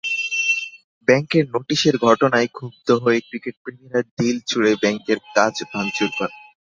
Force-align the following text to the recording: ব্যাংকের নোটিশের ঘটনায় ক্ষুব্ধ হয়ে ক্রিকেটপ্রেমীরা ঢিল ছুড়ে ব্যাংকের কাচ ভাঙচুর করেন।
ব্যাংকের 1.07 1.45
নোটিশের 1.53 1.95
ঘটনায় 1.97 2.49
ক্ষুব্ধ 2.51 2.87
হয়ে 3.03 3.19
ক্রিকেটপ্রেমীরা 3.19 3.99
ঢিল 4.15 4.37
ছুড়ে 4.47 4.71
ব্যাংকের 4.75 5.19
কাচ 5.35 5.55
ভাঙচুর 5.71 6.09
করেন। 6.17 6.37